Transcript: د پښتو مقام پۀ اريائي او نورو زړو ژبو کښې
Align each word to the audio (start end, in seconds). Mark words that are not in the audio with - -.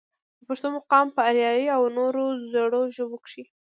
د 0.37 0.39
پښتو 0.49 0.67
مقام 0.77 1.07
پۀ 1.15 1.21
اريائي 1.29 1.65
او 1.75 1.83
نورو 1.97 2.23
زړو 2.51 2.81
ژبو 2.95 3.17
کښې 3.23 3.43